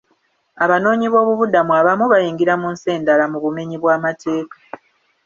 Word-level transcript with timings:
Abanoonyiboobubudamu 0.63 1.71
abamu 1.79 2.05
bayingira 2.13 2.53
mu 2.61 2.67
nsi 2.73 2.87
endala 2.95 3.25
mu 3.31 3.37
bumenyi 3.43 3.75
bw'amateeka. 3.81 4.57